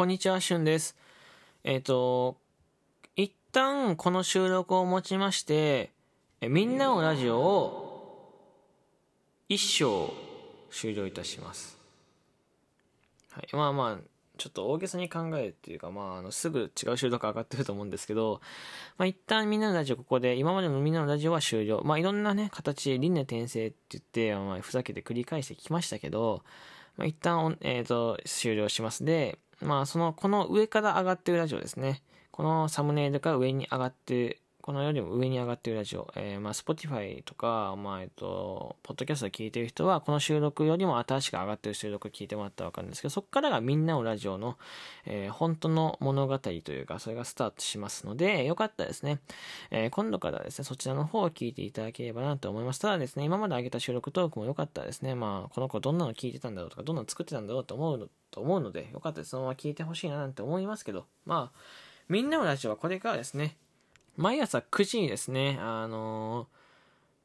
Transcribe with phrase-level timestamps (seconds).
[0.00, 0.96] こんにちは、しゅんです。
[1.62, 2.38] えっ、ー、と、
[3.16, 5.90] 一旦この収録をもちまして、
[6.40, 8.32] えみんなのラジオを
[9.50, 10.10] 一章
[10.70, 11.76] 終了いたします。
[13.30, 14.04] はい、まあまあ、
[14.38, 18.40] ちょっと大げさに考えるっていうか、まあ、あの、すぐ違う収録上がってると思うんですけど、
[18.96, 21.82] まあ、一旦みんなのラジオここで、今までのみんなのラジオは終了。
[21.84, 26.42] まあ、いろんなね、形、輪廻転生って言って、まあ、ふざけて繰り返してきましたけど、
[26.96, 29.04] まあ、一旦、えっ、ー、と、終了します。
[29.04, 32.02] で、まあ、その、この上から上がってるラジオですね。
[32.30, 44.58] このサムネイルが上に上がってこのよりも上に上がってるラジオ、えー、まあ、Spotify とか、まあ、えっと、ポッドキャストで聞いてる人は、この収録よりも新しく上がってる収録を聞いてもらったらわかるんですけど、そこからがみんなのラジオの、
[45.06, 49.20] えー、本当の物語というか、それがスタートしますので、よかったですね。
[49.70, 52.80] えー、今度からですね、そちらの方を聞いていただければなと思います。
[52.80, 55.14] ただですね、今まで上げた収録トークも良かったですね。
[55.14, 59.30] まあ、この子どんなの聞いてたんだろうとか、どんなの作ってたんだろうと思うと思うので、よかったです。
[59.30, 61.58] そのまま聞いてほしいななんて思いますけど、まあ、
[62.08, 63.56] みんなのラジオはこれからですね、
[64.16, 66.46] 毎朝9時にですね、あのー、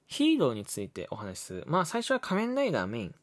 [0.08, 1.64] ヒーローについてお話しする。
[1.68, 3.16] まあ最初は仮面ライダーメイン。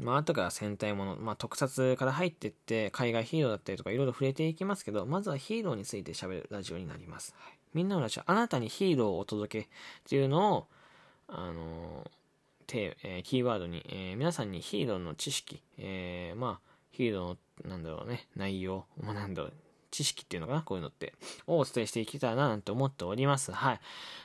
[0.00, 7.34] まあ後から戦隊もの、まあ特撮から入ってって、海外ヒーローだったりとかいろいろ触れていきますけど、まずはヒーローについて喋るラジオになります。
[7.38, 9.68] はい、みんなのラジオ、あなたにヒーローをお届けっ
[10.08, 10.66] ていうのを、
[11.28, 12.10] あのー、
[12.68, 19.52] てえー、キーワードに、えー、皆さんにヒーローの知識、えー、まあ、ヒーローの、なんだろうね、内容、まあ、なんだろう、
[19.90, 20.62] 知識っていうのかな？
[20.62, 21.14] こういうのって。
[21.46, 23.52] をお伝えしていけたらななんて思っております。
[23.52, 23.80] はい。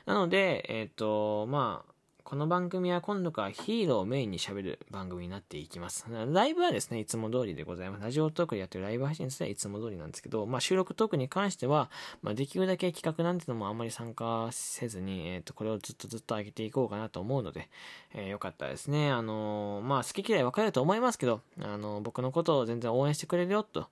[0.06, 1.93] なので、えっ、ー、と、まあ、
[2.34, 6.08] この番組は今度からヒーローをメインに喋る番組になっていきます。
[6.10, 8.04] ライブはですね、いつも通りでございます。
[8.04, 11.92] ラジオトークでやってるライブ配信すはいつも通りなんですけど、まあ収録トークに関しては、
[12.24, 17.70] まあできるだけ企画なんてのもあんまり参加せずに、えっ、ー、と、これをずっとずっと上げていこうかなと思うので、
[18.16, 19.12] えー、よかったですね。
[19.12, 23.86] あのー、まあ好き嫌い分かれると思いますけど、あの僕のことを全然応援してくれるよと、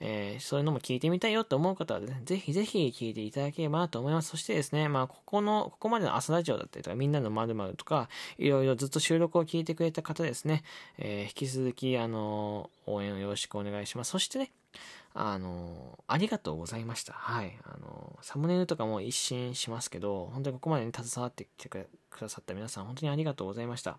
[0.00, 4.28] えそういうのも聞いてみたいよと思う方は、ね、ぜひぜひ聞いていただければなと思います。
[4.28, 7.87] そしてですね、まあここの、ここまでの朝ラジオだったりとか、みんなの〇〇とか、
[8.38, 10.62] いろいろずっと収録を聞いてくれた方ですね、
[10.98, 14.10] え引き続き、あの応援をよろしくお願いします。
[14.10, 14.50] そしてね、
[15.14, 17.12] あの、ありがとうございました。
[17.12, 17.58] はい。
[17.64, 21.88] あの、サムネイルとかも一新しますけど、本当にここまでに携わってきてく
[22.20, 23.98] ださった皆さん、本当にありがとうございました。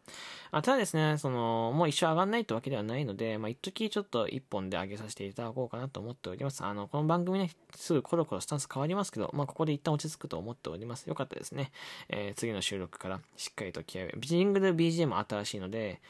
[0.52, 6.64] あただですね、その、もう一生上がんないってわけではないので、まあ、一時ちょっと一本で上げさせていただこうかなと思っております。
[6.64, 11.08] あの、この番組ね、すぐコロコロスタンス変わりますけど、まあ、ここで一旦落ち着くと思っております。
[11.08, 11.72] よかったですね。
[12.10, 16.02] えー、次の収録からしっかりと気合を、ジングル BGM 新しいので、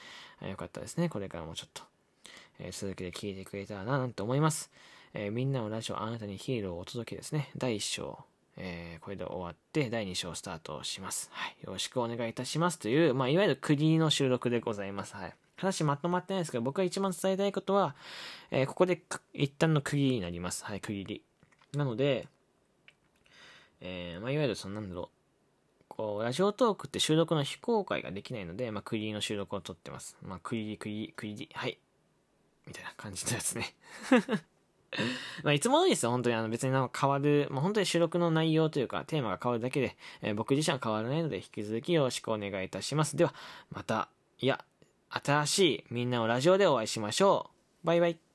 [0.48, 1.10] よかったですね。
[1.10, 1.84] これからもちょっと、
[2.60, 4.70] え、続きで聞いてくれたらな、なんて思います。
[5.14, 7.50] え、みんなのラジオあなたにヒーローをお届けですね。
[7.58, 8.20] 第1章、
[8.58, 11.30] えー、これで終わって、第2章スタートします。
[11.32, 11.56] はい。
[11.64, 12.78] よろしくお願いいたします。
[12.78, 15.16] という、まあ、いわゆる国の収録でございます。
[15.16, 15.34] はい。
[15.56, 17.96] 話まとまってないですけど、僕が一番伝えたいことは、
[18.52, 19.02] えー、ここで
[19.34, 20.66] 一旦の区切りになります。
[20.66, 21.24] はい、区切り。
[21.74, 22.28] なので、
[23.82, 25.20] えー、まあ、いわゆるそのなんだろう。
[25.88, 30.18] こう、ラジオトークって収録の非公開ができないので、まあ、区切りの収録を撮ってます。
[30.22, 31.78] まあ、区切り、区切り、区切り、はい。
[32.70, 33.76] みたいな感じのやつね。
[35.44, 36.36] まあ、いつも通りですよ、本当に。
[36.36, 43.18] あの、別になんか変わる、まあ、本当に収録の内容というか、テーマが変わるだけで、えー、僕自身は変わらないので、引き続きよろしくお願いいたします。
[43.18, 43.34] では、
[43.72, 44.10] また、
[44.40, 44.64] いや、
[45.10, 47.52] 新しいみんなのラジオでお会いしましょ
[47.84, 47.88] う。
[47.88, 48.29] バイバイ。